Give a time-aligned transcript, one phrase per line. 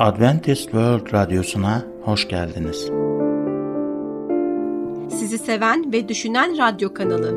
[0.00, 2.90] Adventist World Radyosu'na hoş geldiniz.
[5.18, 7.30] Sizi seven ve düşünen radyo kanalı.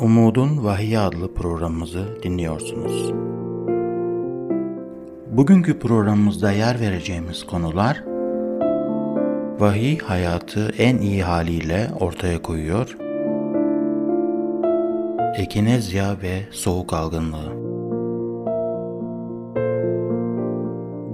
[0.00, 3.12] Umudun Vahiy adlı programımızı dinliyorsunuz.
[5.30, 8.04] Bugünkü programımızda yer vereceğimiz konular
[9.58, 12.96] Vahiy hayatı en iyi haliyle ortaya koyuyor.
[15.36, 17.69] Ekinezya ve soğuk algınlığı.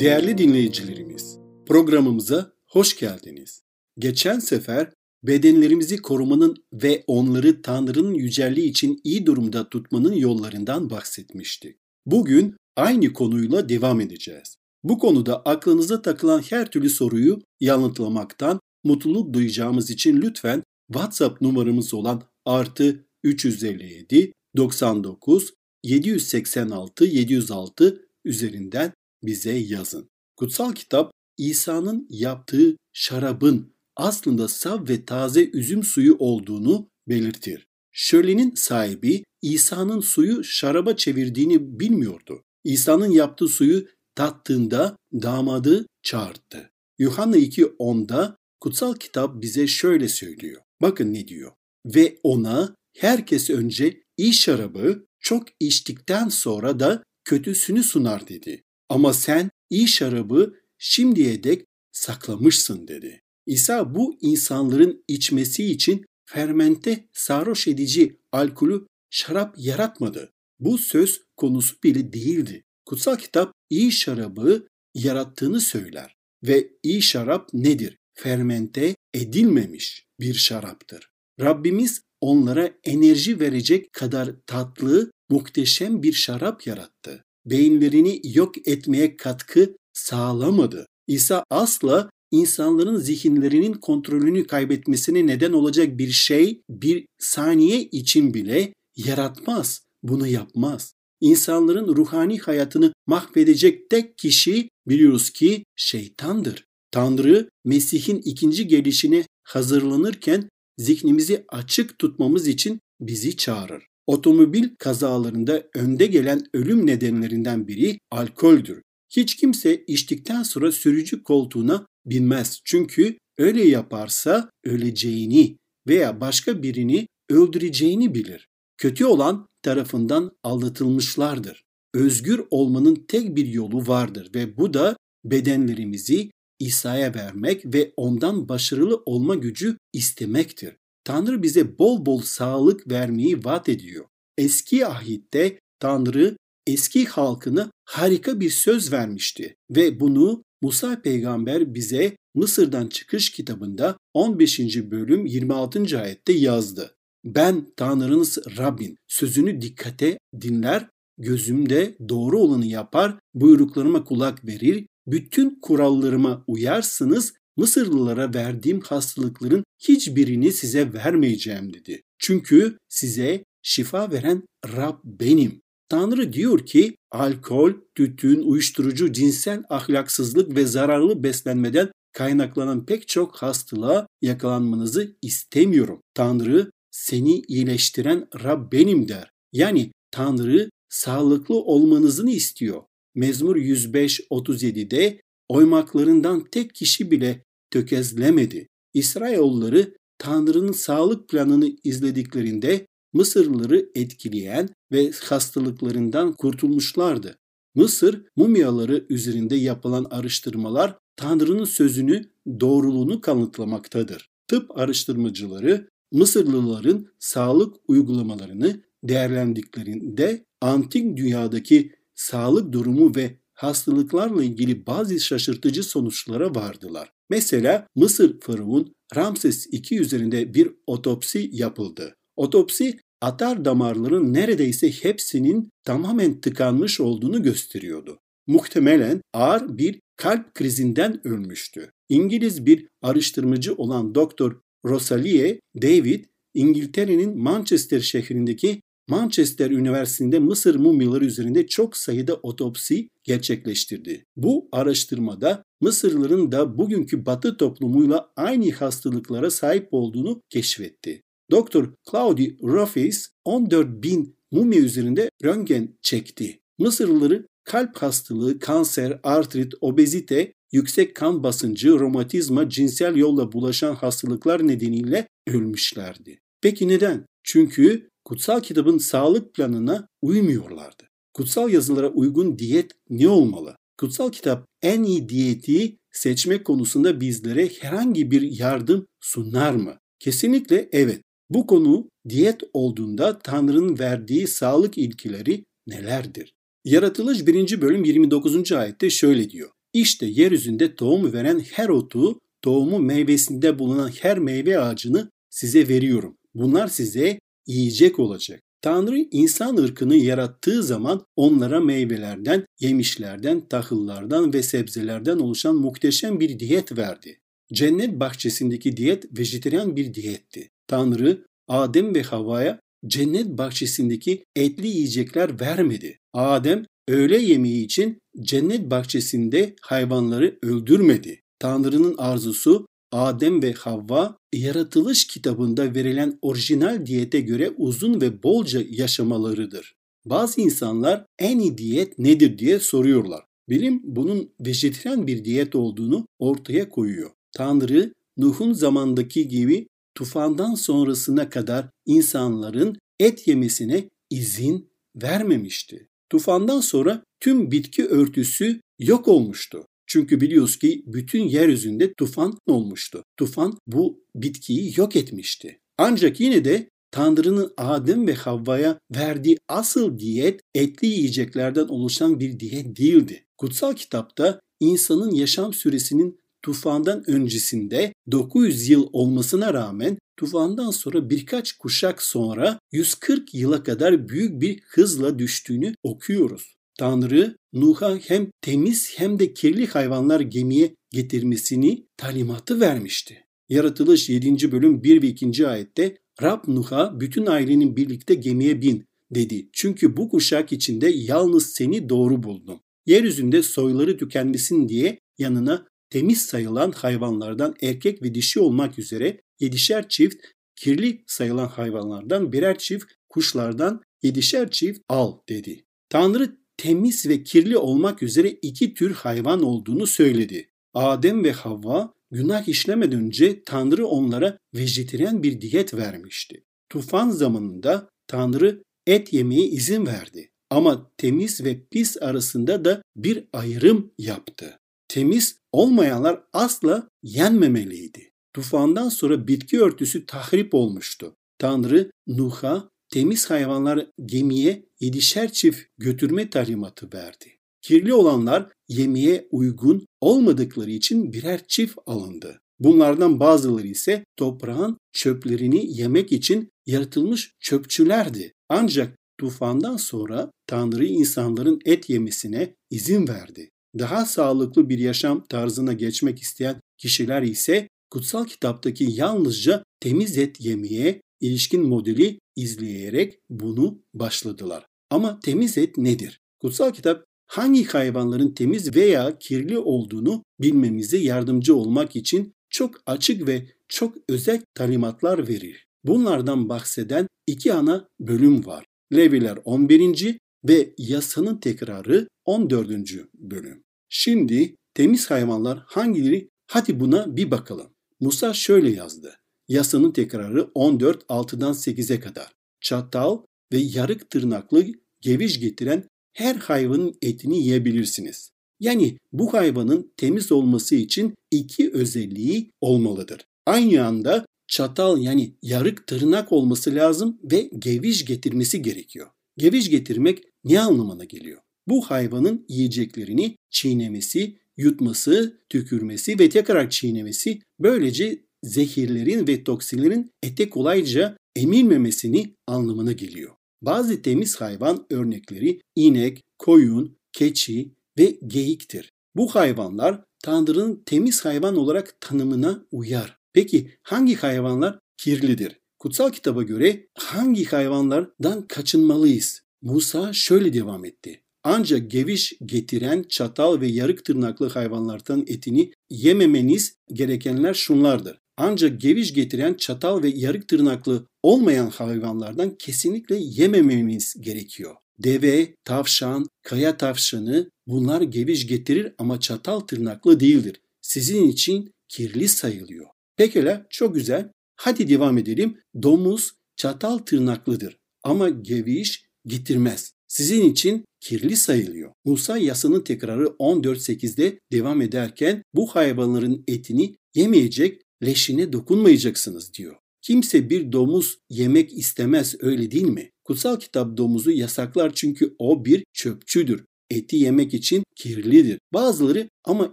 [0.00, 3.62] Değerli dinleyicilerimiz, programımıza hoş geldiniz.
[3.98, 11.76] Geçen sefer bedenlerimizi korumanın ve onları Tanrı'nın yücelliği için iyi durumda tutmanın yollarından bahsetmiştik.
[12.06, 14.56] Bugün aynı konuyla devam edeceğiz.
[14.84, 22.22] Bu konuda aklınıza takılan her türlü soruyu yanıtlamaktan mutluluk duyacağımız için lütfen WhatsApp numaramız olan
[22.44, 28.92] artı 357 99 786 706 üzerinden
[29.22, 30.10] bize yazın.
[30.36, 37.66] Kutsal kitap İsa'nın yaptığı şarabın aslında saf ve taze üzüm suyu olduğunu belirtir.
[37.92, 42.42] Şölenin sahibi İsa'nın suyu şaraba çevirdiğini bilmiyordu.
[42.64, 46.70] İsa'nın yaptığı suyu tattığında damadı çağırdı.
[46.98, 50.62] Yuhanna 2.10'da kutsal kitap bize şöyle söylüyor.
[50.82, 51.52] Bakın ne diyor.
[51.86, 58.64] Ve ona herkes önce iyi şarabı çok içtikten sonra da kötüsünü sunar dedi.
[58.88, 63.22] Ama sen iyi şarabı şimdiye dek saklamışsın dedi.
[63.46, 70.32] İsa bu insanların içmesi için fermente sarhoş edici alkolü şarap yaratmadı.
[70.60, 72.64] Bu söz konusu bile değildi.
[72.84, 77.98] Kutsal kitap iyi şarabı yarattığını söyler ve iyi şarap nedir?
[78.14, 81.08] Fermente edilmemiş bir şaraptır.
[81.40, 90.86] Rabbimiz onlara enerji verecek kadar tatlı, muhteşem bir şarap yarattı beyinlerini yok etmeye katkı sağlamadı.
[91.06, 99.82] İsa asla insanların zihinlerinin kontrolünü kaybetmesine neden olacak bir şey bir saniye için bile yaratmaz.
[100.02, 100.92] Bunu yapmaz.
[101.20, 106.64] İnsanların ruhani hayatını mahvedecek tek kişi biliyoruz ki şeytandır.
[106.90, 110.48] Tanrı Mesih'in ikinci gelişine hazırlanırken
[110.78, 113.86] zihnimizi açık tutmamız için bizi çağırır.
[114.06, 118.82] Otomobil kazalarında önde gelen ölüm nedenlerinden biri alkoldür.
[119.10, 122.60] Hiç kimse içtikten sonra sürücü koltuğuna binmez.
[122.64, 125.56] Çünkü öyle yaparsa öleceğini
[125.88, 128.48] veya başka birini öldüreceğini bilir.
[128.78, 131.62] Kötü olan tarafından aldatılmışlardır.
[131.94, 139.02] Özgür olmanın tek bir yolu vardır ve bu da bedenlerimizi İsa'ya vermek ve ondan başarılı
[139.06, 140.76] olma gücü istemektir.
[141.06, 144.04] Tanrı bize bol bol sağlık vermeyi vaat ediyor.
[144.38, 146.36] Eski ahitte Tanrı
[146.66, 154.60] eski halkına harika bir söz vermişti ve bunu Musa peygamber bize Mısır'dan çıkış kitabında 15.
[154.90, 156.00] bölüm 26.
[156.00, 156.94] ayette yazdı.
[157.24, 166.44] Ben Tanrınız Rabbin sözünü dikkate dinler, gözümde doğru olanı yapar, buyruklarıma kulak verir, bütün kurallarıma
[166.46, 172.02] uyarsınız Mısırlılara verdiğim hastalıkların hiçbirini size vermeyeceğim dedi.
[172.18, 174.42] Çünkü size şifa veren
[174.76, 175.60] Rab benim.
[175.88, 184.06] Tanrı diyor ki alkol, tütün, uyuşturucu, cinsel ahlaksızlık ve zararlı beslenmeden kaynaklanan pek çok hastalığa
[184.22, 186.00] yakalanmanızı istemiyorum.
[186.14, 189.30] Tanrı seni iyileştiren Rab benim der.
[189.52, 192.82] Yani Tanrı sağlıklı olmanızı istiyor.
[193.14, 198.66] Mezmur 105-37'de oymaklarından tek kişi bile tökezlemedi.
[198.96, 207.38] İsrailoğulları Tanrı'nın sağlık planını izlediklerinde Mısırlıları etkileyen ve hastalıklarından kurtulmuşlardı.
[207.74, 212.24] Mısır mumyaları üzerinde yapılan araştırmalar Tanrı'nın sözünü
[212.60, 214.30] doğruluğunu kanıtlamaktadır.
[214.48, 225.82] Tıp araştırmacıları Mısırlıların sağlık uygulamalarını değerlendiklerinde antik dünyadaki sağlık durumu ve hastalıklarla ilgili bazı şaşırtıcı
[225.82, 227.15] sonuçlara vardılar.
[227.30, 232.14] Mesela Mısır Fıravun Ramses II üzerinde bir otopsi yapıldı.
[232.36, 238.18] Otopsi atar damarların neredeyse hepsinin tamamen tıkanmış olduğunu gösteriyordu.
[238.46, 241.90] Muhtemelen ağır bir kalp krizinden ölmüştü.
[242.08, 246.24] İngiliz bir araştırmacı olan Doktor Rosalie David,
[246.54, 254.24] İngiltere'nin Manchester şehrindeki Manchester Üniversitesi'nde Mısır mumyaları üzerinde çok sayıda otopsi gerçekleştirdi.
[254.36, 261.22] Bu araştırmada Mısırlıların da bugünkü Batı toplumuyla aynı hastalıklara sahip olduğunu keşfetti.
[261.50, 266.60] Doktor Claudi Rofis 14 bin mumya üzerinde röntgen çekti.
[266.78, 275.28] Mısırlıları kalp hastalığı, kanser, artrit, obezite, yüksek kan basıncı, romatizma, cinsel yolla bulaşan hastalıklar nedeniyle
[275.46, 276.38] ölmüşlerdi.
[276.60, 277.26] Peki neden?
[277.42, 281.04] Çünkü kutsal kitabın sağlık planına uymuyorlardı.
[281.34, 283.76] Kutsal yazılara uygun diyet ne olmalı?
[283.98, 289.98] Kutsal kitap en iyi diyeti seçmek konusunda bizlere herhangi bir yardım sunar mı?
[290.18, 291.20] Kesinlikle evet.
[291.50, 296.54] Bu konu diyet olduğunda Tanrı'nın verdiği sağlık ilkeleri nelerdir?
[296.84, 297.80] Yaratılış 1.
[297.80, 298.72] bölüm 29.
[298.72, 299.70] ayette şöyle diyor.
[299.92, 306.36] İşte yeryüzünde tohum veren her otu, tohumu meyvesinde bulunan her meyve ağacını size veriyorum.
[306.54, 308.62] Bunlar size yiyecek olacak.
[308.82, 316.98] Tanrı insan ırkını yarattığı zaman onlara meyvelerden, yemişlerden, tahıllardan ve sebzelerden oluşan muhteşem bir diyet
[316.98, 317.40] verdi.
[317.72, 320.70] Cennet bahçesindeki diyet vejeteryan bir diyetti.
[320.88, 326.18] Tanrı Adem ve Havva'ya cennet bahçesindeki etli yiyecekler vermedi.
[326.32, 331.40] Adem öğle yemeği için cennet bahçesinde hayvanları öldürmedi.
[331.58, 339.94] Tanrı'nın arzusu Adem ve Havva yaratılış kitabında verilen orijinal diyete göre uzun ve bolca yaşamalarıdır.
[340.24, 343.44] Bazı insanlar en iyi diyet nedir diye soruyorlar.
[343.68, 347.30] Bilim bunun vejeteryan bir diyet olduğunu ortaya koyuyor.
[347.52, 356.08] Tanrı Nuh'un zamandaki gibi tufandan sonrasına kadar insanların et yemesine izin vermemişti.
[356.30, 359.86] Tufandan sonra tüm bitki örtüsü yok olmuştu.
[360.06, 363.22] Çünkü biliyoruz ki bütün yeryüzünde tufan olmuştu.
[363.36, 365.80] Tufan bu bitkiyi yok etmişti.
[365.98, 372.98] Ancak yine de Tanrı'nın Adem ve Havva'ya verdiği asıl diyet etli yiyeceklerden oluşan bir diyet
[372.98, 373.44] değildi.
[373.58, 382.22] Kutsal kitapta insanın yaşam süresinin tufandan öncesinde 900 yıl olmasına rağmen tufandan sonra birkaç kuşak
[382.22, 386.75] sonra 140 yıla kadar büyük bir hızla düştüğünü okuyoruz.
[386.98, 393.44] Tanrı Nuh'a hem temiz hem de kirli hayvanlar gemiye getirmesini talimatı vermişti.
[393.68, 394.72] Yaratılış 7.
[394.72, 395.68] bölüm 1 ve 2.
[395.68, 399.68] ayette Rab Nuh'a bütün ailenin birlikte gemiye bin dedi.
[399.72, 402.80] Çünkü bu kuşak içinde yalnız seni doğru buldum.
[403.06, 410.36] Yeryüzünde soyları tükenmesin diye yanına temiz sayılan hayvanlardan erkek ve dişi olmak üzere yedişer çift,
[410.76, 415.84] kirli sayılan hayvanlardan birer çift, kuşlardan yedişer çift al dedi.
[416.08, 420.70] Tanrı temiz ve kirli olmak üzere iki tür hayvan olduğunu söyledi.
[420.94, 426.64] Adem ve Havva günah işlemeden önce Tanrı onlara vejeteryan bir diyet vermişti.
[426.88, 430.50] Tufan zamanında Tanrı et yemeye izin verdi.
[430.70, 434.78] Ama temiz ve pis arasında da bir ayrım yaptı.
[435.08, 438.30] Temiz olmayanlar asla yenmemeliydi.
[438.52, 441.34] Tufandan sonra bitki örtüsü tahrip olmuştu.
[441.58, 447.58] Tanrı Nuh'a temiz hayvanlar gemiye yedişer çift götürme talimatı verdi.
[447.82, 452.60] Kirli olanlar yemeğe uygun olmadıkları için birer çift alındı.
[452.78, 458.52] Bunlardan bazıları ise toprağın çöplerini yemek için yaratılmış çöpçülerdi.
[458.68, 463.70] Ancak tufandan sonra Tanrı insanların et yemesine izin verdi.
[463.98, 471.20] Daha sağlıklı bir yaşam tarzına geçmek isteyen kişiler ise kutsal kitaptaki yalnızca temiz et yemeye
[471.40, 474.86] ilişkin modeli izleyerek bunu başladılar.
[475.10, 476.40] Ama temiz et nedir?
[476.60, 483.66] Kutsal kitap hangi hayvanların temiz veya kirli olduğunu bilmemize yardımcı olmak için çok açık ve
[483.88, 485.86] çok özel talimatlar verir.
[486.04, 488.84] Bunlardan bahseden iki ana bölüm var.
[489.12, 490.38] Leviler 11.
[490.64, 492.90] ve yasanın tekrarı 14.
[493.34, 493.82] bölüm.
[494.08, 496.48] Şimdi temiz hayvanlar hangileri?
[496.66, 497.94] Hadi buna bir bakalım.
[498.20, 499.38] Musa şöyle yazdı.
[499.68, 502.52] Yasanın tekrarı 14 6'dan 8'e kadar.
[502.80, 503.38] Çatal
[503.72, 504.86] ve yarık tırnaklı
[505.20, 508.50] geviş getiren her hayvanın etini yiyebilirsiniz.
[508.80, 513.46] Yani bu hayvanın temiz olması için iki özelliği olmalıdır.
[513.66, 519.26] Aynı anda çatal yani yarık tırnak olması lazım ve geviş getirmesi gerekiyor.
[519.58, 521.60] Geviş getirmek ne anlamına geliyor?
[521.88, 531.36] Bu hayvanın yiyeceklerini çiğnemesi, yutması, tükürmesi ve tekrar çiğnemesi böylece zehirlerin ve toksinlerin ete kolayca
[531.56, 533.52] emilmemesini anlamına geliyor.
[533.82, 539.12] Bazı temiz hayvan örnekleri inek, koyun, keçi ve geyiktir.
[539.34, 543.38] Bu hayvanlar Tanrı'nın temiz hayvan olarak tanımına uyar.
[543.52, 545.80] Peki hangi hayvanlar kirlidir?
[545.98, 549.62] Kutsal kitaba göre hangi hayvanlardan kaçınmalıyız?
[549.82, 551.42] Musa şöyle devam etti.
[551.64, 558.38] Ancak geviş getiren çatal ve yarık tırnaklı hayvanlardan etini yememeniz gerekenler şunlardır.
[558.56, 564.94] Ancak geviş getiren çatal ve yarık tırnaklı olmayan hayvanlardan kesinlikle yemememiz gerekiyor.
[565.18, 570.80] Deve, tavşan, kaya tavşanı bunlar geviş getirir ama çatal tırnaklı değildir.
[571.00, 573.06] Sizin için kirli sayılıyor.
[573.36, 574.50] Pekala çok güzel.
[574.76, 575.78] Hadi devam edelim.
[576.02, 580.12] Domuz çatal tırnaklıdır ama geviş getirmez.
[580.28, 582.12] Sizin için kirli sayılıyor.
[582.24, 589.96] Musa yasanın tekrarı 14.8'de devam ederken bu hayvanların etini yemeyecek, leşine dokunmayacaksınız diyor.
[590.22, 593.30] Kimse bir domuz yemek istemez öyle değil mi?
[593.44, 596.84] Kutsal kitap domuzu yasaklar çünkü o bir çöpçüdür.
[597.10, 598.78] Eti yemek için kirlidir.
[598.92, 599.92] Bazıları ama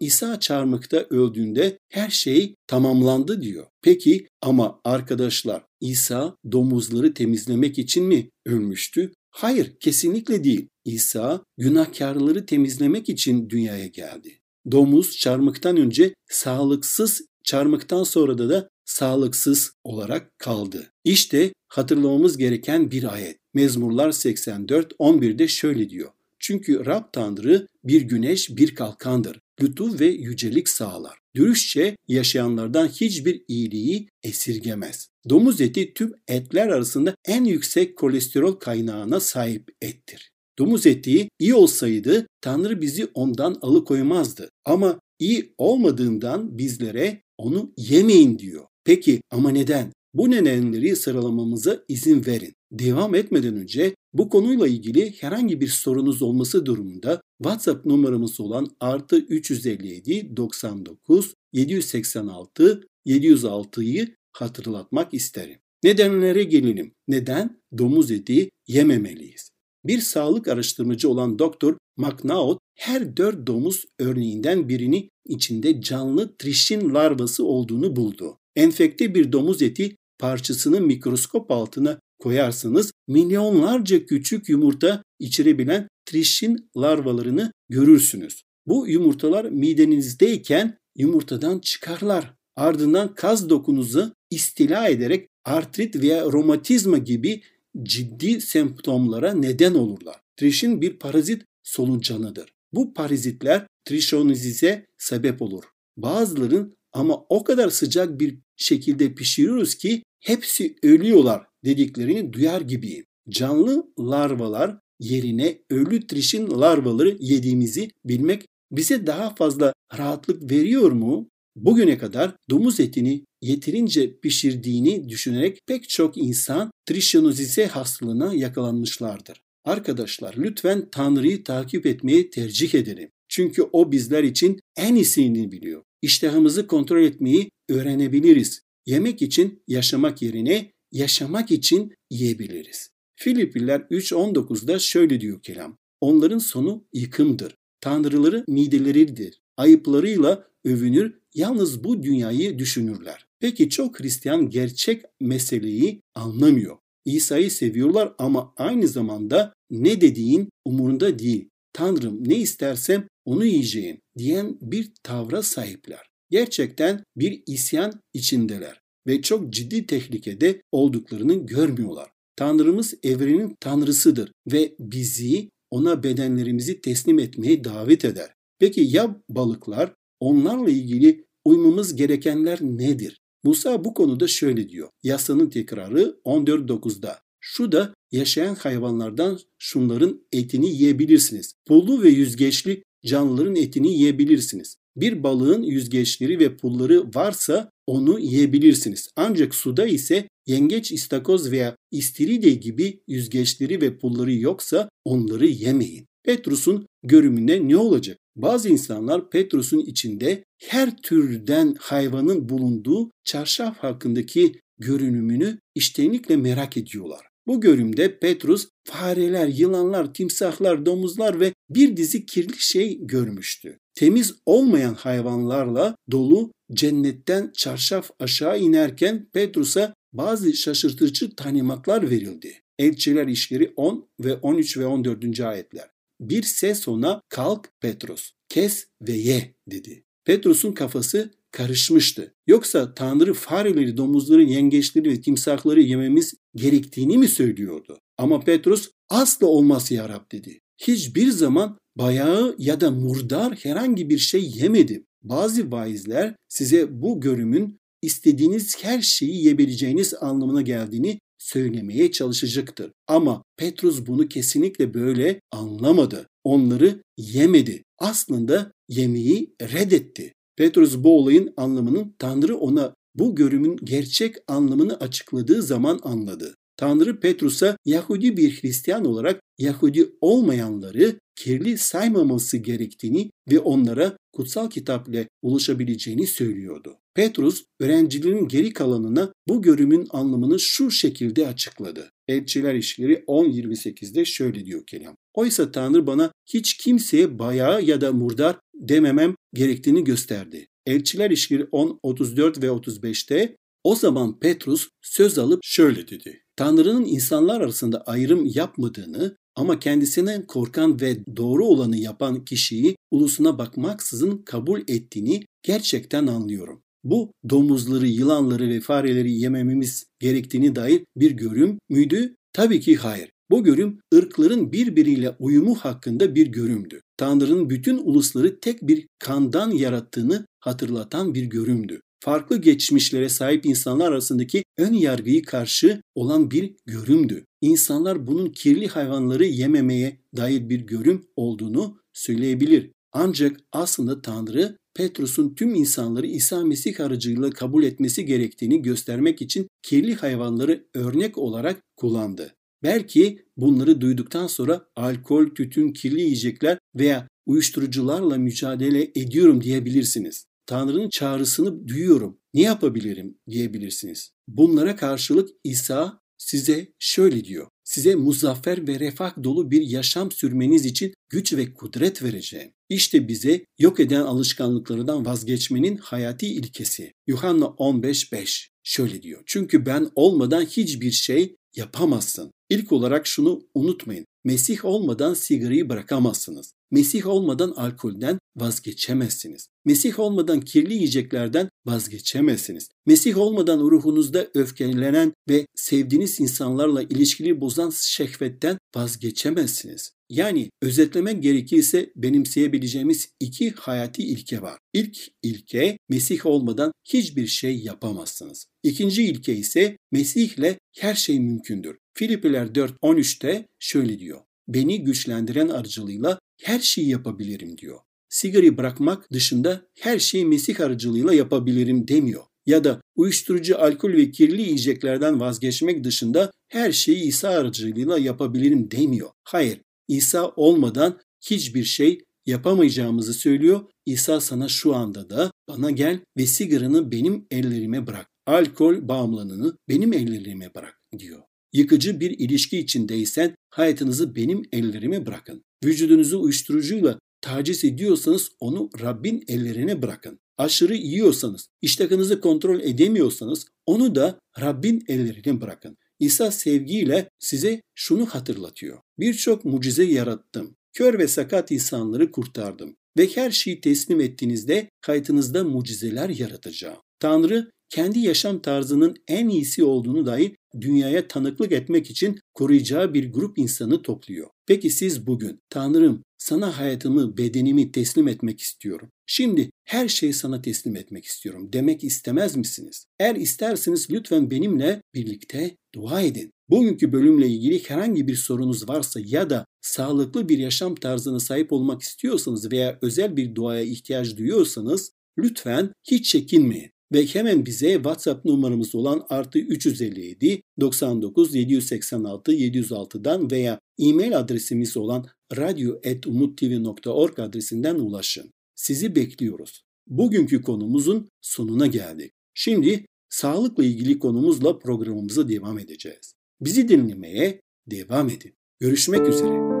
[0.00, 3.66] İsa çarmıkta öldüğünde her şey tamamlandı diyor.
[3.82, 9.12] Peki ama arkadaşlar İsa domuzları temizlemek için mi ölmüştü?
[9.30, 10.68] Hayır, kesinlikle değil.
[10.84, 14.38] İsa günahkarları temizlemek için dünyaya geldi.
[14.70, 20.86] Domuz çarmıktan önce sağlıksız, çarmıktan sonra da da sağlıksız olarak kaldı.
[21.04, 23.36] İşte hatırlamamız gereken bir ayet.
[23.54, 26.10] Mezmurlar 84 11'de şöyle diyor.
[26.38, 29.40] Çünkü Rab Tanrı bir güneş bir kalkandır.
[29.62, 31.18] Lütuf ve yücelik sağlar.
[31.34, 35.08] Dürüstçe yaşayanlardan hiçbir iyiliği esirgemez.
[35.28, 40.30] Domuz eti tüm etler arasında en yüksek kolesterol kaynağına sahip ettir.
[40.58, 44.50] Domuz eti iyi olsaydı Tanrı bizi ondan alıkoymazdı.
[44.64, 48.64] Ama iyi olmadığından bizlere onu yemeyin diyor.
[48.84, 49.92] Peki ama neden?
[50.14, 52.54] Bu nedenleri sıralamamıza izin verin.
[52.72, 59.16] Devam etmeden önce bu konuyla ilgili herhangi bir sorunuz olması durumunda WhatsApp numaramız olan artı
[59.16, 65.58] 357 99 786 706'yı hatırlatmak isterim.
[65.84, 66.94] Nedenlere gelelim.
[67.08, 69.50] Neden domuz eti yememeliyiz?
[69.84, 77.44] Bir sağlık araştırmacı olan Doktor McNaught her dört domuz örneğinden birini içinde canlı trişin larvası
[77.44, 78.38] olduğunu buldu.
[78.56, 88.42] Enfekte bir domuz eti parçasını mikroskop altına koyarsanız milyonlarca küçük yumurta içerebilen trişin larvalarını görürsünüz.
[88.66, 92.34] Bu yumurtalar midenizdeyken yumurtadan çıkarlar.
[92.56, 97.42] Ardından kaz dokunuzu istila ederek artrit veya romatizma gibi
[97.82, 100.16] ciddi semptomlara neden olurlar.
[100.36, 102.52] Trişin bir parazit solucanıdır.
[102.72, 105.64] Bu parazitler trişonizize sebep olur.
[105.96, 113.04] Bazıların ama o kadar sıcak bir şekilde pişiriyoruz ki hepsi ölüyorlar dediklerini duyar gibiyim.
[113.28, 121.28] Canlı larvalar yerine ölü trişin larvaları yediğimizi bilmek bize daha fazla rahatlık veriyor mu?
[121.56, 129.40] Bugüne kadar domuz etini yeterince pişirdiğini düşünerek pek çok insan trişonozise hastalığına yakalanmışlardır.
[129.64, 133.10] Arkadaşlar lütfen Tanrı'yı takip etmeyi tercih edelim.
[133.28, 135.82] Çünkü o bizler için en iyisini biliyor.
[136.02, 138.62] İştahımızı kontrol etmeyi öğrenebiliriz.
[138.86, 142.90] Yemek için yaşamak yerine yaşamak için yiyebiliriz.
[143.16, 145.78] Filipliler 3.19'da şöyle diyor kelam.
[146.00, 147.54] Onların sonu yıkımdır.
[147.80, 149.40] Tanrıları mideleridir.
[149.56, 153.26] Ayıplarıyla övünür, yalnız bu dünyayı düşünürler.
[153.40, 156.76] Peki çok Hristiyan gerçek meseleyi anlamıyor.
[157.04, 161.48] İsa'yı seviyorlar ama aynı zamanda ne dediğin umurunda değil.
[161.72, 166.10] Tanrım ne istersem onu yiyeceğim diyen bir tavra sahipler.
[166.30, 172.10] Gerçekten bir isyan içindeler ve çok ciddi tehlikede olduklarını görmüyorlar.
[172.36, 178.34] Tanrımız evrenin tanrısıdır ve bizi ona bedenlerimizi teslim etmeye davet eder.
[178.58, 179.94] Peki ya balıklar?
[180.20, 183.19] Onlarla ilgili uymamız gerekenler nedir?
[183.44, 184.88] Musa bu konuda şöyle diyor.
[185.02, 187.18] Yasanın tekrarı 14.9'da.
[187.40, 191.52] Şu da yaşayan hayvanlardan şunların etini yiyebilirsiniz.
[191.66, 194.76] Pullu ve yüzgeçli canlıların etini yiyebilirsiniz.
[194.96, 199.08] Bir balığın yüzgeçleri ve pulları varsa onu yiyebilirsiniz.
[199.16, 206.06] Ancak suda ise yengeç, istakoz veya istiridye gibi yüzgeçleri ve pulları yoksa onları yemeyin.
[206.22, 208.18] Petrus'un görümünde ne olacak?
[208.36, 217.26] Bazı insanlar Petrus'un içinde her türden hayvanın bulunduğu çarşaf hakkındaki görünümünü iştenlikle merak ediyorlar.
[217.46, 223.78] Bu görümde Petrus fareler, yılanlar, timsahlar, domuzlar ve bir dizi kirli şey görmüştü.
[223.94, 232.54] Temiz olmayan hayvanlarla dolu cennetten çarşaf aşağı inerken Petrus'a bazı şaşırtıcı tanimatlar verildi.
[232.78, 235.40] Elçiler işleri 10 ve 13 ve 14.
[235.40, 235.90] ayetler.
[236.20, 240.04] Bir ses ona kalk Petrus, kes ve ye dedi.
[240.24, 242.34] Petrus'un kafası karışmıştı.
[242.46, 247.98] Yoksa Tanrı fareleri, domuzları, yengeçleri ve timsahları yememiz gerektiğini mi söylüyordu?
[248.18, 250.60] Ama Petrus asla olmaz ya Rab dedi.
[250.78, 255.06] Hiçbir zaman bayağı ya da murdar herhangi bir şey yemedim.
[255.22, 262.92] Bazı vaizler size bu görümün istediğiniz her şeyi yiyebileceğiniz anlamına geldiğini söylemeye çalışacaktır.
[263.08, 266.26] Ama Petrus bunu kesinlikle böyle anlamadı.
[266.44, 267.82] Onları yemedi.
[267.98, 270.32] Aslında yemeği reddetti.
[270.56, 276.54] Petrus bu olayın anlamının Tanrı ona bu görümün gerçek anlamını açıkladığı zaman anladı.
[276.76, 285.08] Tanrı Petrus'a Yahudi bir Hristiyan olarak Yahudi olmayanları kirli saymaması gerektiğini ve onlara kutsal kitap
[285.08, 286.96] ile ulaşabileceğini söylüyordu.
[287.14, 292.10] Petrus öğrencilerin geri kalanına bu görümün anlamını şu şekilde açıkladı.
[292.28, 295.16] Elçiler İşleri 10.28'de şöyle diyor kelam.
[295.34, 300.66] Oysa Tanrı bana hiç kimseye bayağı ya da murdar dememem gerektiğini gösterdi.
[300.86, 306.42] Elçiler İşleri 10.34 ve 35'te o zaman Petrus söz alıp şöyle dedi.
[306.56, 314.38] Tanrı'nın insanlar arasında ayrım yapmadığını ama kendisinden korkan ve doğru olanı yapan kişiyi ulusuna bakmaksızın
[314.38, 316.82] kabul ettiğini gerçekten anlıyorum.
[317.04, 322.36] Bu domuzları, yılanları ve fareleri yemememiz gerektiğini dair bir görüm müydü?
[322.52, 323.30] Tabii ki hayır.
[323.50, 327.00] Bu görüm ırkların birbiriyle uyumu hakkında bir görümdü.
[327.16, 334.64] Tanrı'nın bütün ulusları tek bir kandan yarattığını hatırlatan bir görümdü farklı geçmişlere sahip insanlar arasındaki
[334.78, 337.44] ön yargıyı karşı olan bir görümdü.
[337.60, 342.90] İnsanlar bunun kirli hayvanları yememeye dair bir görüm olduğunu söyleyebilir.
[343.12, 350.14] Ancak aslında Tanrı Petrus'un tüm insanları İsa Mesih aracılığıyla kabul etmesi gerektiğini göstermek için kirli
[350.14, 352.54] hayvanları örnek olarak kullandı.
[352.82, 360.44] Belki bunları duyduktan sonra alkol, tütün, kirli yiyecekler veya uyuşturucularla mücadele ediyorum diyebilirsiniz.
[360.70, 362.38] Tanrı'nın çağrısını duyuyorum.
[362.54, 364.32] Ne yapabilirim diyebilirsiniz.
[364.48, 367.68] Bunlara karşılık İsa size şöyle diyor.
[367.84, 372.72] Size muzaffer ve refah dolu bir yaşam sürmeniz için güç ve kudret vereceğim.
[372.88, 377.12] İşte bize yok eden alışkanlıklardan vazgeçmenin hayati ilkesi.
[377.26, 379.42] Yuhanna 15.5 şöyle diyor.
[379.46, 382.50] Çünkü ben olmadan hiçbir şey yapamazsın.
[382.68, 384.26] İlk olarak şunu unutmayın.
[384.44, 386.72] Mesih olmadan sigarayı bırakamazsınız.
[386.90, 389.68] Mesih olmadan alkolden vazgeçemezsiniz.
[389.84, 392.88] Mesih olmadan kirli yiyeceklerden vazgeçemezsiniz.
[393.06, 400.12] Mesih olmadan ruhunuzda öfkelenen ve sevdiğiniz insanlarla ilişkili bozan şehvetten vazgeçemezsiniz.
[400.28, 404.78] Yani özetlemek gerekirse benimseyebileceğimiz iki hayati ilke var.
[404.92, 408.66] İlk ilke Mesih olmadan hiçbir şey yapamazsınız.
[408.82, 411.96] İkinci ilke ise Mesih'le her şey mümkündür.
[412.14, 414.40] Filipiler 4.13'te şöyle diyor.
[414.68, 417.98] Beni güçlendiren aracılığıyla her şeyi yapabilirim diyor.
[418.28, 422.42] Sigarayı bırakmak dışında her şeyi Mesih aracılığıyla yapabilirim demiyor.
[422.66, 429.30] Ya da uyuşturucu, alkol ve kirli yiyeceklerden vazgeçmek dışında her şeyi İsa aracılığıyla yapabilirim demiyor.
[429.44, 433.80] Hayır, İsa olmadan hiçbir şey yapamayacağımızı söylüyor.
[434.06, 438.26] İsa sana şu anda da bana gel ve sigaranı benim ellerime bırak.
[438.46, 441.49] Alkol bağımlılığını benim ellerime bırak diyor.
[441.72, 445.64] Yıkıcı bir ilişki içindeysen hayatınızı benim ellerime bırakın.
[445.84, 450.38] Vücudunuzu uyuşturucuyla taciz ediyorsanız onu Rabbin ellerine bırakın.
[450.58, 455.96] Aşırı yiyorsanız, iştahınızı kontrol edemiyorsanız onu da Rabbin ellerine bırakın.
[456.18, 458.98] İsa sevgiyle size şunu hatırlatıyor.
[459.18, 460.76] Birçok mucize yarattım.
[460.92, 462.96] Kör ve sakat insanları kurtardım.
[463.18, 466.98] Ve her şeyi teslim ettiğinizde hayatınızda mucizeler yaratacağım.
[467.18, 473.58] Tanrı kendi yaşam tarzının en iyisi olduğunu dahi dünyaya tanıklık etmek için koruyacağı bir grup
[473.58, 474.48] insanı topluyor.
[474.66, 479.08] Peki siz bugün Tanrım sana hayatımı, bedenimi teslim etmek istiyorum.
[479.26, 483.06] Şimdi her şeyi sana teslim etmek istiyorum demek istemez misiniz?
[483.20, 486.50] Eğer isterseniz lütfen benimle birlikte dua edin.
[486.68, 492.02] Bugünkü bölümle ilgili herhangi bir sorunuz varsa ya da sağlıklı bir yaşam tarzına sahip olmak
[492.02, 498.94] istiyorsanız veya özel bir duaya ihtiyaç duyuyorsanız lütfen hiç çekinmeyin ve hemen bize WhatsApp numaramız
[498.94, 508.50] olan artı 357 99 786 706'dan veya e-mail adresimiz olan radyo.umuttv.org adresinden ulaşın.
[508.74, 509.82] Sizi bekliyoruz.
[510.06, 512.32] Bugünkü konumuzun sonuna geldik.
[512.54, 516.34] Şimdi sağlıkla ilgili konumuzla programımıza devam edeceğiz.
[516.60, 518.54] Bizi dinlemeye devam edin.
[518.80, 519.79] Görüşmek üzere.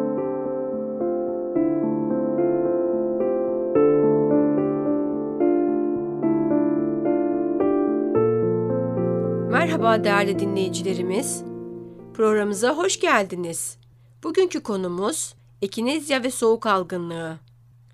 [9.80, 11.42] Merhaba değerli dinleyicilerimiz.
[12.14, 13.78] Programımıza hoş geldiniz.
[14.22, 17.38] Bugünkü konumuz ekinezya ve soğuk algınlığı.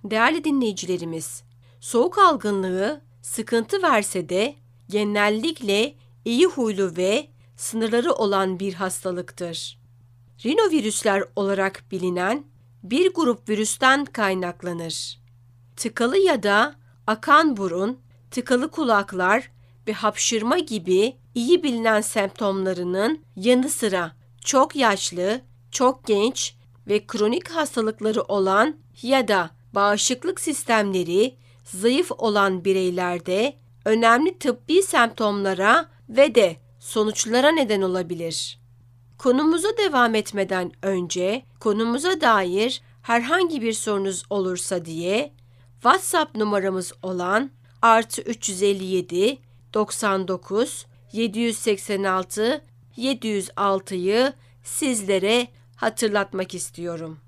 [0.05, 1.42] Değerli dinleyicilerimiz,
[1.81, 4.55] soğuk algınlığı sıkıntı verse de
[4.88, 5.94] genellikle
[6.25, 9.79] iyi huylu ve sınırları olan bir hastalıktır.
[10.44, 12.44] Rinovirüsler olarak bilinen
[12.83, 15.20] bir grup virüsten kaynaklanır.
[15.77, 16.75] Tıkalı ya da
[17.07, 17.99] akan burun,
[18.31, 19.55] tıkalı kulaklar
[19.88, 24.12] ve hapşırma gibi iyi bilinen semptomlarının yanı sıra
[24.44, 26.55] çok yaşlı, çok genç
[26.88, 36.35] ve kronik hastalıkları olan ya da bağışıklık sistemleri zayıf olan bireylerde önemli tıbbi semptomlara ve
[36.35, 38.61] de sonuçlara neden olabilir.
[39.18, 45.33] Konumuza devam etmeden önce konumuza dair herhangi bir sorunuz olursa diye
[45.75, 47.51] WhatsApp numaramız olan
[47.83, 49.38] artı 357
[49.74, 52.64] 99 786
[52.96, 57.18] 706'yı sizlere hatırlatmak istiyorum.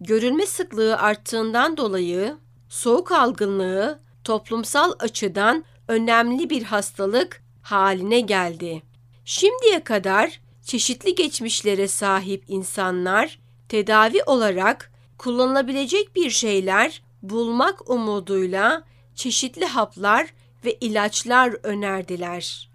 [0.00, 2.36] Görülme sıklığı arttığından dolayı
[2.68, 8.82] soğuk algınlığı toplumsal açıdan önemli bir hastalık haline geldi.
[9.24, 20.34] Şimdiye kadar çeşitli geçmişlere sahip insanlar tedavi olarak kullanılabilecek bir şeyler bulmak umuduyla çeşitli haplar
[20.64, 22.70] ve ilaçlar önerdiler.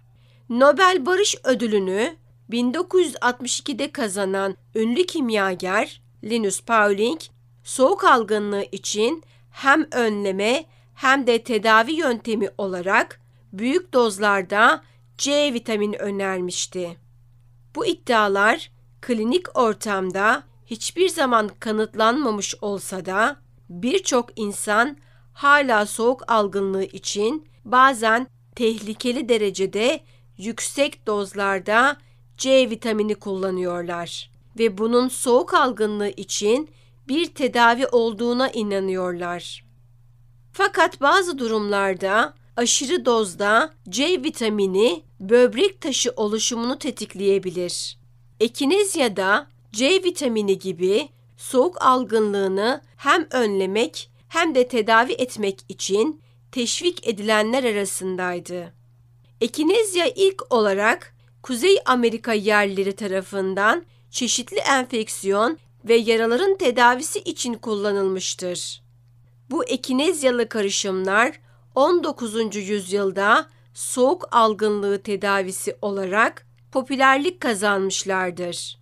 [0.48, 2.16] Nobel Barış Ödülünü
[2.50, 7.20] 1962'de kazanan ünlü kimyager Linus Pauling,
[7.64, 13.20] soğuk algınlığı için hem önleme hem de tedavi yöntemi olarak
[13.52, 14.82] büyük dozlarda
[15.18, 16.96] C vitamini önermişti.
[17.74, 18.70] Bu iddialar
[19.00, 23.36] klinik ortamda hiçbir zaman kanıtlanmamış olsa da
[23.68, 24.96] birçok insan
[25.32, 28.26] hala soğuk algınlığı için bazen
[28.56, 30.00] tehlikeli derecede
[30.38, 31.96] yüksek dozlarda
[32.36, 36.70] C vitamini kullanıyorlar ve bunun soğuk algınlığı için
[37.08, 39.64] bir tedavi olduğuna inanıyorlar.
[40.52, 47.98] Fakat bazı durumlarda aşırı dozda C vitamini böbrek taşı oluşumunu tetikleyebilir.
[48.40, 56.20] Ekinezyada C vitamini gibi soğuk algınlığını hem önlemek hem de tedavi etmek için
[56.52, 58.72] teşvik edilenler arasındaydı.
[59.40, 68.82] Ekinezya ilk olarak Kuzey Amerika yerlileri tarafından çeşitli enfeksiyon ve yaraların tedavisi için kullanılmıştır.
[69.50, 71.40] Bu ekinezyalı karışımlar
[71.74, 72.56] 19.
[72.56, 78.78] yüzyılda soğuk algınlığı tedavisi olarak popülerlik kazanmışlardır.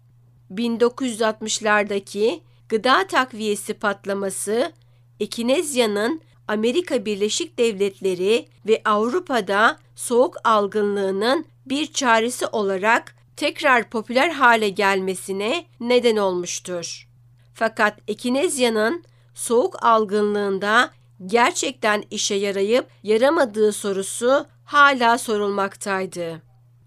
[0.51, 4.73] 1960'lardaki gıda takviyesi patlaması
[5.21, 15.67] Ekinezya'nın Amerika Birleşik Devletleri ve Avrupa'da soğuk algınlığının bir çaresi olarak tekrar popüler hale gelmesine
[15.81, 17.09] neden olmuştur.
[17.55, 19.05] Fakat Ekinezya'nın
[19.35, 20.91] soğuk algınlığında
[21.27, 26.43] gerçekten işe yarayıp yaramadığı sorusu hala sorulmaktaydı.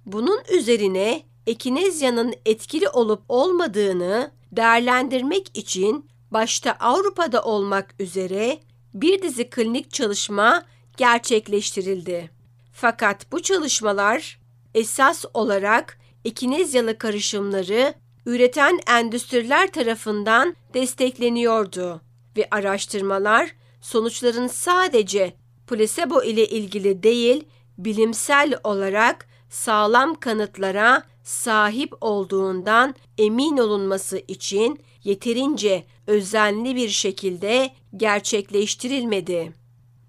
[0.06, 8.60] Bunun üzerine Ekinezya'nın etkili olup olmadığını değerlendirmek için başta Avrupa'da olmak üzere
[8.94, 10.66] bir dizi klinik çalışma
[10.98, 12.30] gerçekleştirildi.
[12.74, 14.40] Fakat bu çalışmalar
[14.76, 17.94] esas olarak ekinezyalı karışımları
[18.26, 22.02] üreten endüstriler tarafından destekleniyordu
[22.38, 25.34] ve araştırmalar sonuçların sadece
[25.68, 27.44] plasebo ile ilgili değil,
[27.78, 39.54] bilimsel olarak sağlam kanıtlara sahip olduğundan emin olunması için yeterince özenli bir şekilde gerçekleştirilmedi.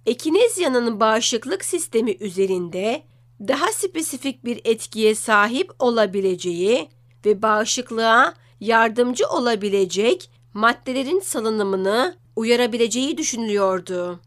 [0.06, 3.02] Ekinezya'nın bağışıklık sistemi üzerinde
[3.40, 6.88] daha spesifik bir etkiye sahip olabileceği
[7.26, 14.20] ve bağışıklığa yardımcı olabilecek maddelerin salınımını uyarabileceği düşünülüyordu.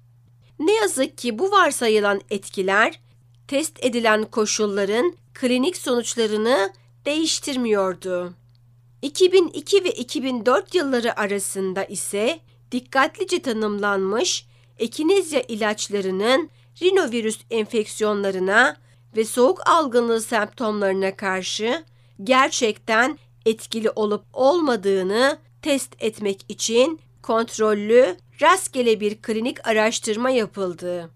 [0.60, 3.00] Ne yazık ki bu varsayılan etkiler
[3.48, 6.74] test edilen koşulların klinik sonuçlarını
[7.06, 8.34] değiştirmiyordu.
[9.02, 12.40] 2002 ve 2004 yılları arasında ise
[12.74, 14.46] dikkatlice tanımlanmış
[14.80, 16.50] ekinezya ilaçlarının
[16.82, 18.78] rinovirüs enfeksiyonlarına
[19.16, 21.84] ve soğuk algınlığı semptomlarına karşı
[22.24, 31.10] gerçekten etkili olup olmadığını test etmek için kontrollü, rastgele bir klinik araştırma yapıldı.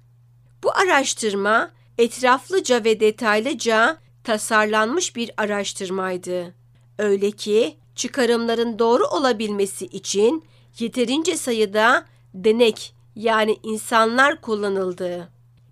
[0.64, 6.54] Bu araştırma etraflıca ve detaylıca tasarlanmış bir araştırmaydı.
[6.98, 10.44] Öyle ki çıkarımların doğru olabilmesi için
[10.82, 15.30] yeterince sayıda denek yani insanlar kullanıldı.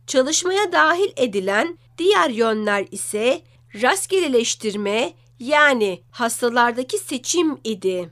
[0.07, 3.41] Çalışmaya dahil edilen diğer yönler ise
[3.81, 8.09] rastgeleleştirme yani hastalardaki seçim idi.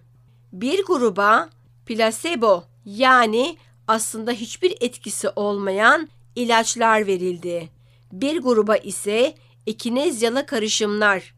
[0.53, 1.49] Bir gruba
[1.85, 7.69] plasebo yani aslında hiçbir etkisi olmayan ilaçlar verildi.
[8.11, 9.35] Bir gruba ise
[9.67, 11.33] ekinezyalı karışımlar.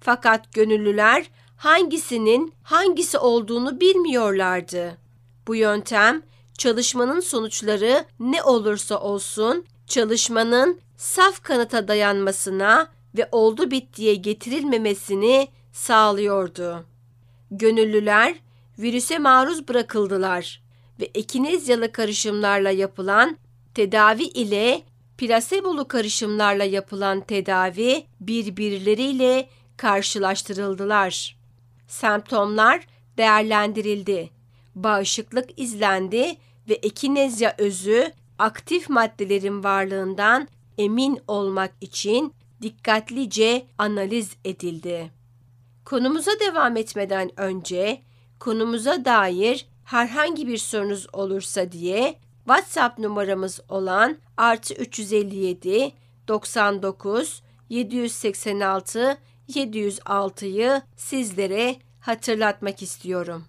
[0.00, 1.30] Fakat gönüllüler
[1.60, 4.96] hangisinin hangisi olduğunu bilmiyorlardı.
[5.46, 6.22] Bu yöntem
[6.58, 16.84] çalışmanın sonuçları ne olursa olsun çalışmanın saf kanıta dayanmasına ve oldu bittiye getirilmemesini sağlıyordu.
[17.50, 18.34] Gönüllüler
[18.78, 20.62] virüse maruz bırakıldılar
[21.00, 23.38] ve ekinezyalı karışımlarla yapılan
[23.74, 24.82] tedavi ile
[25.18, 31.39] plasebolu karışımlarla yapılan tedavi birbirleriyle karşılaştırıldılar.
[31.90, 32.86] Semptomlar
[33.18, 34.30] değerlendirildi.
[34.74, 36.36] Bağışıklık izlendi
[36.68, 40.48] ve ekinezya özü aktif maddelerin varlığından
[40.78, 45.10] emin olmak için dikkatlice analiz edildi.
[45.84, 48.02] Konumuza devam etmeden önce
[48.38, 55.92] konumuza dair herhangi bir sorunuz olursa diye WhatsApp numaramız olan artı 357
[56.28, 59.18] 99 786
[59.50, 63.44] 706'yı sizlere hatırlatmak istiyorum.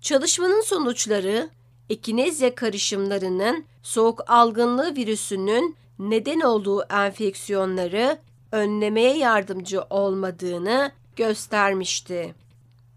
[0.00, 1.50] Çalışmanın sonuçları
[1.90, 8.18] ekinezya karışımlarının soğuk algınlığı virüsünün neden olduğu enfeksiyonları
[8.52, 12.34] önlemeye yardımcı olmadığını göstermişti.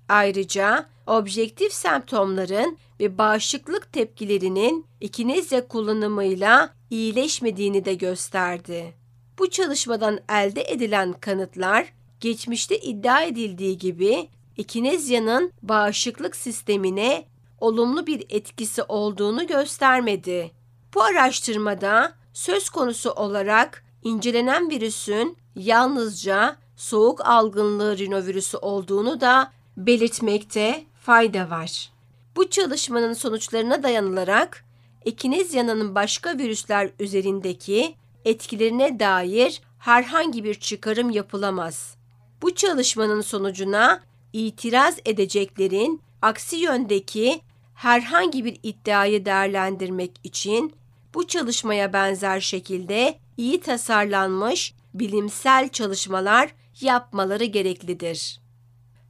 [0.09, 8.93] Ayrıca objektif semptomların ve bağışıklık tepkilerinin ekinezya kullanımıyla iyileşmediğini de gösterdi.
[9.39, 17.25] Bu çalışmadan elde edilen kanıtlar geçmişte iddia edildiği gibi ekinezyanın bağışıklık sistemine
[17.59, 20.51] olumlu bir etkisi olduğunu göstermedi.
[20.93, 31.49] Bu araştırmada söz konusu olarak incelenen virüsün yalnızca soğuk algınlığı rinovirüsü olduğunu da belirtmekte fayda
[31.49, 31.91] var.
[32.35, 34.65] Bu çalışmanın sonuçlarına dayanılarak
[35.05, 41.95] ekinezyanın başka virüsler üzerindeki etkilerine dair herhangi bir çıkarım yapılamaz.
[42.41, 47.41] Bu çalışmanın sonucuna itiraz edeceklerin aksi yöndeki
[47.73, 50.73] herhangi bir iddiayı değerlendirmek için
[51.13, 56.49] bu çalışmaya benzer şekilde iyi tasarlanmış bilimsel çalışmalar
[56.81, 58.39] yapmaları gereklidir.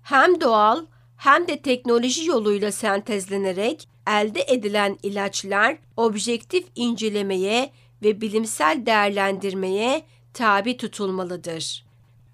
[0.02, 0.86] Hem doğal
[1.18, 7.72] hem de teknoloji yoluyla sentezlenerek elde edilen ilaçlar objektif incelemeye
[8.04, 11.85] ve bilimsel değerlendirmeye tabi tutulmalıdır.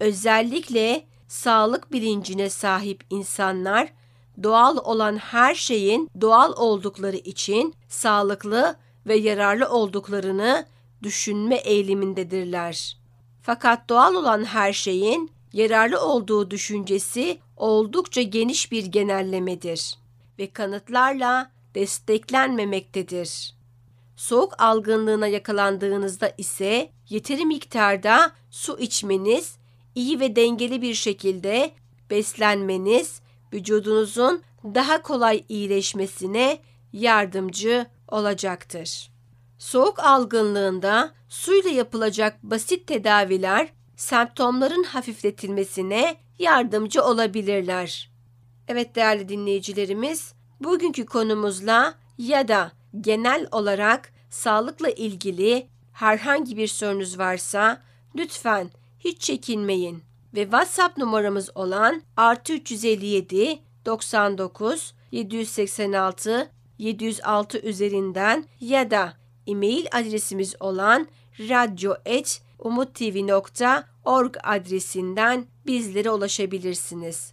[0.02, 3.92] Özellikle sağlık bilincine sahip insanlar
[4.42, 10.66] doğal olan her şeyin doğal oldukları için sağlıklı ve yararlı olduklarını
[11.02, 12.98] düşünme eğilimindedirler.
[13.42, 19.98] Fakat doğal olan her şeyin yararlı olduğu düşüncesi oldukça geniş bir genellemedir
[20.38, 23.54] ve kanıtlarla desteklenmemektedir.
[24.16, 29.61] Soğuk algınlığına yakalandığınızda ise yeteri miktarda su içmeniz,
[29.94, 31.70] iyi ve dengeli bir şekilde
[32.10, 33.20] beslenmeniz
[33.52, 36.58] vücudunuzun daha kolay iyileşmesine
[36.92, 39.10] yardımcı olacaktır.
[39.58, 48.10] Soğuk algınlığında suyla yapılacak basit tedaviler semptomların hafifletilmesine yardımcı olabilirler.
[48.68, 57.82] Evet değerli dinleyicilerimiz, bugünkü konumuzla ya da genel olarak sağlıkla ilgili herhangi bir sorunuz varsa
[58.16, 58.70] lütfen
[59.04, 60.02] hiç çekinmeyin
[60.34, 69.12] ve WhatsApp numaramız olan artı 357 99 786 706 üzerinden ya da
[69.46, 77.32] e-mail adresimiz olan radyo.umuttv.org adresinden bizlere ulaşabilirsiniz.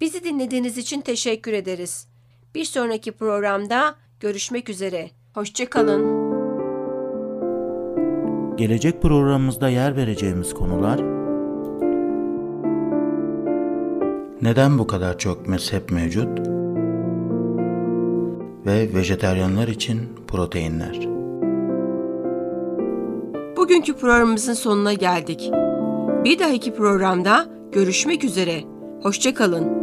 [0.00, 2.08] Bizi dinlediğiniz için teşekkür ederiz.
[2.54, 5.10] Bir sonraki programda görüşmek üzere.
[5.34, 6.21] Hoşçakalın.
[8.56, 11.00] Gelecek programımızda yer vereceğimiz konular
[14.42, 16.38] Neden bu kadar çok mezhep mevcut?
[18.66, 21.08] Ve vejeteryanlar için proteinler.
[23.56, 25.50] Bugünkü programımızın sonuna geldik.
[26.24, 28.60] Bir dahaki programda görüşmek üzere.
[29.02, 29.81] Hoşçakalın.